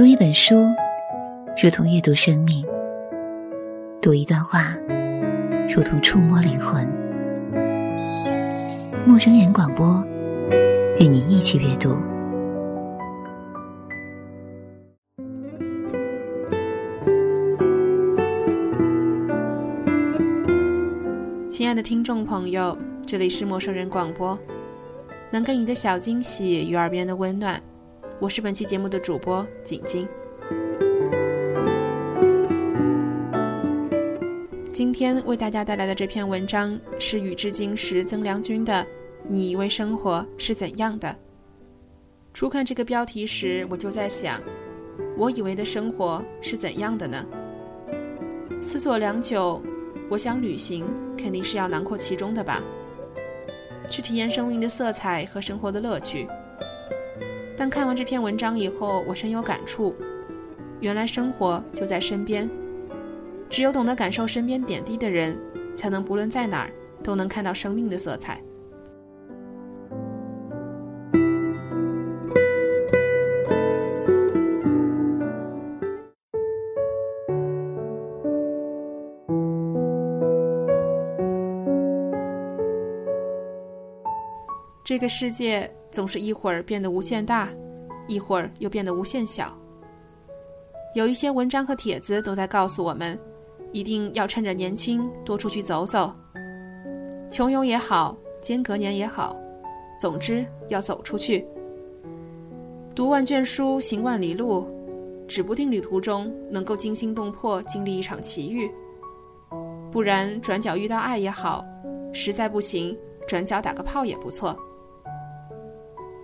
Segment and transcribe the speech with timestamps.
[0.00, 0.66] 读一本书，
[1.62, 2.64] 如同阅读生命；
[4.00, 4.74] 读一段话，
[5.68, 6.88] 如同触摸灵魂。
[9.06, 10.02] 陌生人广播，
[10.98, 11.98] 与你一起阅读。
[21.46, 22.74] 亲爱的听众朋友，
[23.04, 24.38] 这里是陌生人广播，
[25.30, 27.60] 能给你的小惊喜与耳边的温暖。
[28.20, 30.06] 我是本期节目的主播景晶。
[34.68, 38.74] 今天为大家带来的这篇文章是宇智金时曾良君的
[39.26, 41.08] 《你以为生活是怎样的》。
[42.34, 44.38] 初看这个标题时，我就在想，
[45.16, 47.24] 我以为的生活是怎样的呢？
[48.60, 49.62] 思索良久，
[50.10, 50.84] 我想旅行
[51.16, 52.62] 肯定是要囊括其中的吧，
[53.88, 56.28] 去体验生命的色彩和生活的乐趣。
[57.60, 59.94] 但看完这篇文章以后，我深有感触。
[60.80, 62.48] 原来生活就在身边，
[63.50, 65.38] 只有懂得感受身边点滴的人，
[65.74, 66.72] 才能不论在哪儿
[67.04, 68.42] 都能看到生命的色彩。
[84.90, 87.48] 这个世界总是一会儿变得无限大，
[88.08, 89.56] 一会儿又变得无限小。
[90.96, 93.16] 有一些文章和帖子都在告诉我们，
[93.70, 96.12] 一定要趁着年轻多出去走走。
[97.30, 99.36] 穷游也好，间隔年也好，
[99.96, 101.46] 总之要走出去。
[102.92, 104.66] 读万卷书，行万里路，
[105.28, 108.68] 指不定旅途中能够惊心动魄经历一场奇遇。
[109.92, 111.64] 不然转角遇到爱也好，
[112.12, 114.58] 实在不行转角打个炮也不错。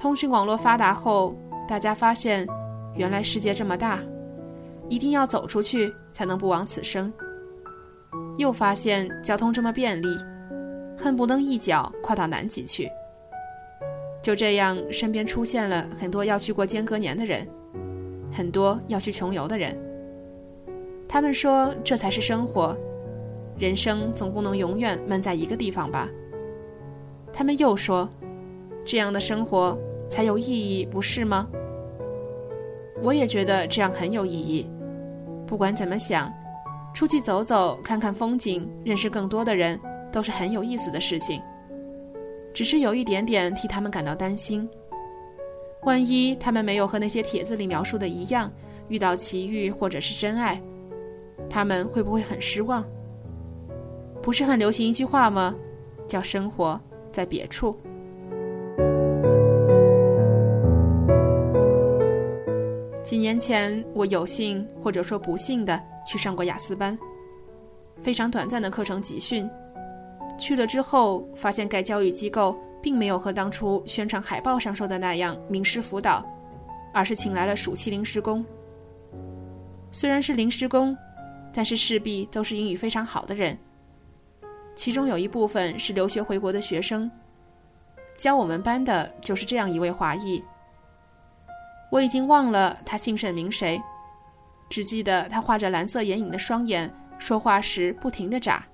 [0.00, 1.36] 通讯网络发达后，
[1.68, 2.48] 大家发现，
[2.94, 4.00] 原来世界这么大，
[4.88, 7.12] 一定要走出去才能不枉此生。
[8.38, 10.08] 又发现交通这么便利，
[10.96, 12.88] 恨不能一脚跨到南极去。
[14.22, 17.46] 就这样，身边出现了很多要去过间隔年的人，
[18.32, 19.78] 很多要去穷游的人。
[21.06, 22.74] 他们说，这才是生活，
[23.58, 26.08] 人生总不能永远闷在一个地方吧。
[27.34, 28.08] 他们又说，
[28.82, 29.78] 这样的生活。
[30.10, 31.48] 才有意义，不是吗？
[33.00, 34.68] 我也觉得这样很有意义。
[35.46, 36.30] 不管怎么想，
[36.92, 39.80] 出去走走，看看风景，认识更多的人，
[40.12, 41.40] 都是很有意思的事情。
[42.52, 44.68] 只是有一点点替他们感到担心：
[45.84, 48.52] 万一他们没有和那些帖子里描述的一样，
[48.88, 50.60] 遇到奇遇或者是真爱，
[51.48, 52.84] 他们会不会很失望？
[54.20, 55.54] 不是很流行一句话吗？
[56.06, 56.78] 叫“生活
[57.12, 57.74] 在别处”。
[63.10, 66.96] 几年前，我有幸或者说不幸的去上过雅思班，
[68.00, 69.50] 非常短暂的课程集训。
[70.38, 76.24] 去了之后，发现该教育机构并没有和当初宣传海报上说的那样名师辅导，
[76.94, 78.46] 而是请来了暑期临时工。
[79.90, 80.96] 虽然是临时工，
[81.52, 83.58] 但是势必都是英语非常好的人。
[84.76, 87.10] 其中有一部分是留学回国的学生，
[88.16, 90.40] 教我们班的就是这样一位华裔。
[91.90, 93.82] 我已经忘了他姓甚名谁，
[94.68, 98.64] 只记得他画着蓝色眼影的双眼，说话时不停地眨，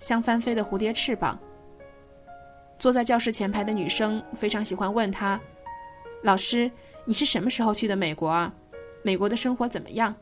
[0.00, 1.38] 像翻飞的蝴蝶翅膀。
[2.76, 5.40] 坐在教室前排的女生非常喜欢问他
[6.22, 6.68] ：“老师，
[7.04, 8.52] 你是什么时候去的美国啊？
[9.02, 10.14] 美国的生活怎么样？”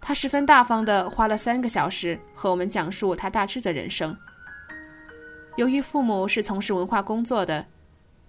[0.00, 4.16] 他十分大方地花了三个小时和我们讲述他大致的人生。
[5.56, 7.66] 由于父母是从事文化工作的，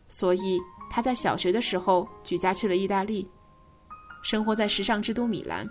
[0.10, 0.60] 所以。
[0.94, 3.26] 他在小学的时候举家去了意大利，
[4.22, 5.66] 生活在时尚之都米兰。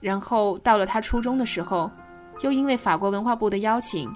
[0.00, 1.90] 然后到了他初中的时候，
[2.42, 4.08] 又因为法国文化部的邀请，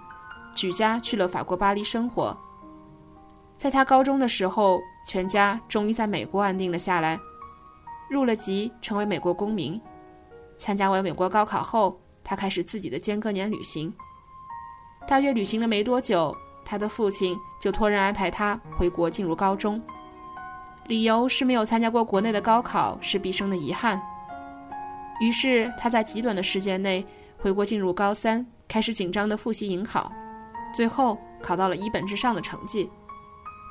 [0.55, 2.39] 举家去了法国巴黎生活。
[3.57, 7.19] 在他高中的时候，全家终于在美国安定了下来，
[8.09, 9.79] 入了籍，成为美国公民。
[10.57, 13.93] 参加完美国高考后，他开始自己的间隔年旅行。
[15.09, 16.37] 大约旅行了没多久。
[16.71, 19.83] 他的父亲就托人安排他回国进入高中，
[20.87, 24.01] 理由是没有参加过国内的高考是毕生的遗憾。
[25.21, 27.05] 于是他在极短的时间内
[27.37, 30.13] 回国进入高三，开始紧张的复习迎考，
[30.73, 32.89] 最后考到了一本之上的成绩。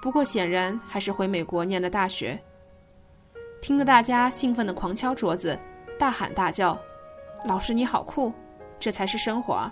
[0.01, 2.37] 不过显然还是回美国念了大学。
[3.61, 5.57] 听得大家兴奋的狂敲桌子，
[5.97, 6.77] 大喊大叫
[7.47, 8.33] ：“老师你好酷！
[8.77, 9.71] 这才是生活！”！”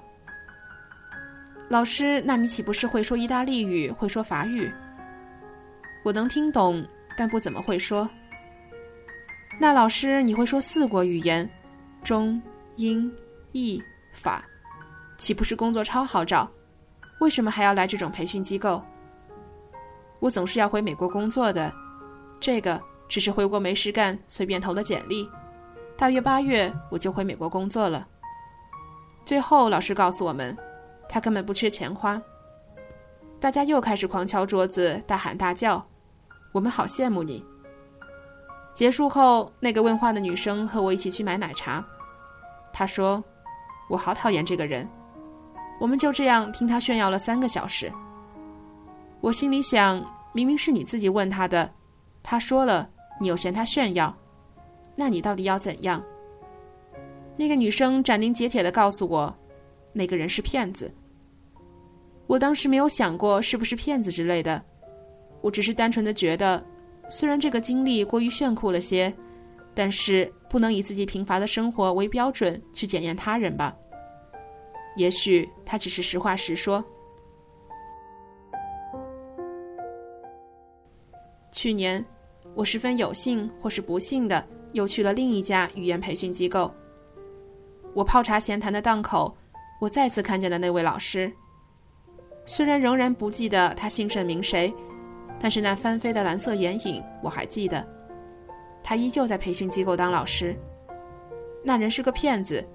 [1.69, 4.71] 老师，那你岂不是会说意大利语，会说法语？
[6.03, 6.85] 我能听懂，
[7.17, 8.09] 但不怎么会说。
[9.59, 11.49] 那老师，你会说四国语言，
[12.03, 12.41] 中、
[12.77, 13.11] 英、
[13.51, 13.83] 意、
[14.13, 14.45] 法，
[15.17, 16.49] 岂不是工作超好找？
[17.19, 18.81] 为什么还要来这种培训机构？
[20.19, 21.73] 我总是要回美国工作的，
[22.39, 25.29] 这个只是回国没事干，随便投的简历。
[25.97, 28.07] 大约八月我就回美国工作了。
[29.25, 30.55] 最后老师告诉我们，
[31.09, 32.21] 他根本不缺钱花。
[33.39, 35.85] 大家又开始狂敲桌子，大喊大叫，
[36.51, 37.43] 我们好羡慕你。
[38.73, 41.83] 结束后，那个问话的女生和我一起去买奶茶。
[42.71, 43.23] 她说
[43.89, 44.87] ：“我好讨厌这个人。”
[45.79, 47.91] 我们就这样听他炫耀了三个小时。
[49.21, 51.71] 我心里想，明明是你自己问他的，
[52.23, 52.89] 他说了，
[53.21, 54.15] 你又嫌他炫耀，
[54.95, 56.03] 那你到底要怎样？
[57.35, 59.35] 那个女生斩钉截铁地告诉我，
[59.97, 60.93] 那个人是骗子。
[62.27, 64.63] 我当时没有想过是不是骗子之类的，
[65.41, 66.63] 我只是单纯的觉得。
[67.09, 69.13] 虽然这个经历过于炫酷了些，
[69.73, 73.73] 但是不能以自己贫乏的生活为标准去检验他人吧。
[74.97, 76.83] 也许他只是实话实说。
[81.53, 82.05] 去年，
[82.53, 86.69] 我十分有幸或是不幸的又去了另一家语言培训机构。
[87.93, 89.33] 我泡茶闲谈的档口，
[89.79, 91.31] 我再次看见了那位老师。
[92.45, 94.73] 虽然仍然不记得他姓甚名谁。
[95.39, 97.85] 但是那翻飞的蓝色眼影我还记得，
[98.83, 100.57] 他依旧在培训机构当老师。
[101.63, 102.67] 那人是个骗子。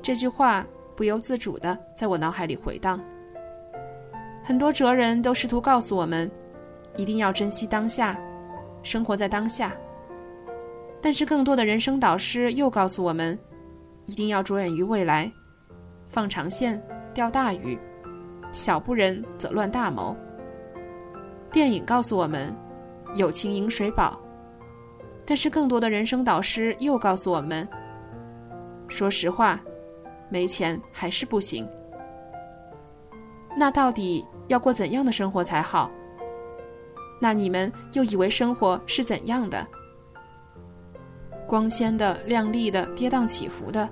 [0.00, 0.66] 这句话
[0.96, 2.98] 不由自主的在我脑海里回荡。
[4.42, 6.30] 很多哲人都试图告诉我们，
[6.96, 8.18] 一定要珍惜当下，
[8.82, 9.76] 生活在当下。
[11.02, 13.38] 但是更多的人生导师又告诉我们，
[14.06, 15.30] 一定要着眼于未来，
[16.10, 16.82] 放长线
[17.14, 17.78] 钓大鱼，
[18.50, 20.16] 小不忍则乱大谋。
[21.52, 22.54] 电影告诉我们，
[23.14, 24.20] 友情饮水饱。
[25.24, 27.68] 但是更多的人生导师又告诉我们，
[28.88, 29.60] 说实话，
[30.28, 31.68] 没钱还是不行。
[33.56, 35.88] 那到底要过怎样的生活才好？
[37.20, 39.64] 那你们又以为生活是怎样的？
[41.46, 43.88] 光鲜的、亮丽的、跌宕起伏的、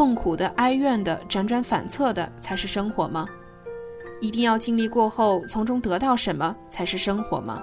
[0.00, 3.28] 痛苦的、哀怨的、辗转反侧的，才是生活吗？
[4.22, 7.62] 一定要经历过后，从中得到什么才是生活吗？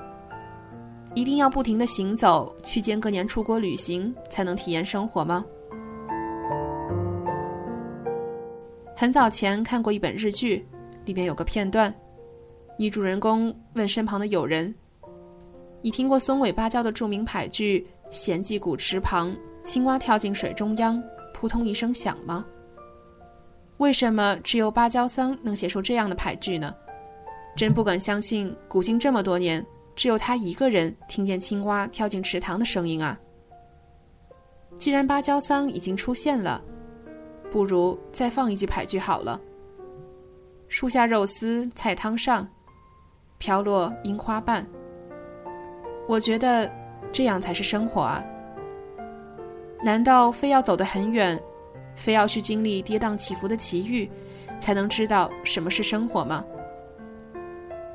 [1.16, 5.44] 一定要不停的行走，去间隔年出国旅行，才能体验生活吗？
[8.95, 10.63] 很早前看过一本日剧，
[11.06, 11.92] 里面有个片段，
[12.78, 14.72] 女主人公问身旁的友人
[15.81, 21.01] ：“你听过松尾芭蕉的著名俳句‘闲寂古池旁，青蛙跳进水中央，
[21.39, 22.44] 扑通一声响’吗？”
[23.78, 26.74] 为什么只有芭蕉桑能写出这样的牌句呢？
[27.56, 29.63] 真不敢相信，古今这么多年，
[29.95, 33.19] 只有他一个人听见青蛙跳进池塘的声音啊！
[34.78, 36.60] 既然芭蕉桑已经出现了，
[37.51, 39.40] 不如再放一句牌句好了
[40.69, 42.48] ：“树下肉丝菜汤上，
[43.38, 44.66] 飘落樱花瓣。”
[46.07, 46.72] 我觉得
[47.12, 48.24] 这样才是生活啊！
[49.84, 51.40] 难道非要走得很远？
[51.96, 54.08] 非要去经历跌宕起伏的奇遇，
[54.60, 56.44] 才能知道什么是生活吗？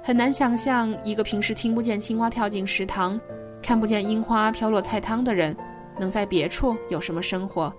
[0.02, 3.20] 很难想象一个平时听不见青蛙跳进池塘，
[3.62, 5.56] 看不见樱花飘落菜汤的人，
[6.00, 7.72] 能在别处有什么生活。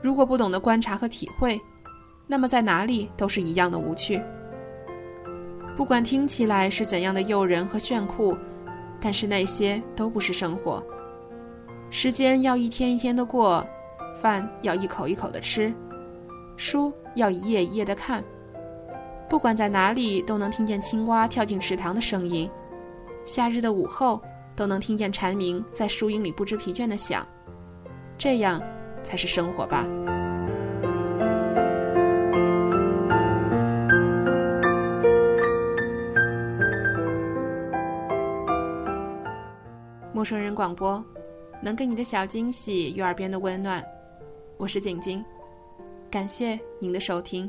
[0.00, 1.60] 如果不懂得观察和体会，
[2.26, 4.20] 那么在哪里都是一样的无趣。
[5.76, 8.36] 不管听起来是怎样的诱人和炫酷，
[9.00, 10.82] 但是那些都不是生活。
[11.94, 13.64] 时间要一天一天的过。
[14.20, 15.72] 饭要一口一口的吃，
[16.56, 18.24] 书要一页一页的看。
[19.28, 22.48] 不管在哪里，都能听见青蛙跳进池塘的声音；
[23.26, 24.22] 夏日的午后，
[24.54, 27.26] 都能听见蝉鸣在树荫里不知疲倦的响。
[28.16, 28.62] 这样，
[29.02, 29.86] 才是生活吧。
[40.14, 41.04] 陌生人广播，
[41.64, 43.84] 能给你的小惊喜与耳边的温暖。
[44.56, 45.24] 我是景晶，
[46.10, 47.48] 感谢您的收听。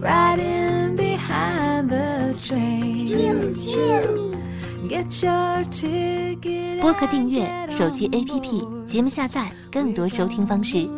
[0.00, 3.28] riding behind the train.
[4.88, 6.80] Get your ticket.
[6.80, 10.88] 播客订阅、手机 APP、节目下载，更多收听方式，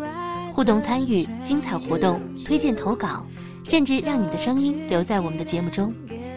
[0.52, 3.24] 互动参与、精彩活动、推荐投稿，
[3.64, 5.92] 甚至让你的声音留在我们的节目中，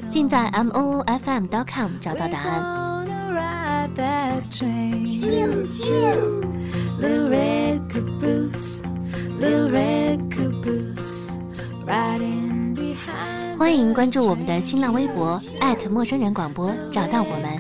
[0.09, 2.61] 尽在 m o o f m dot com 找到答案。
[3.05, 4.43] Gonna ride that.
[6.99, 8.81] Little red caboose,
[9.41, 11.32] little red caboose, riding behind
[13.57, 17.57] 欢迎关注我们的新浪微博@陌生人广播，找到我们。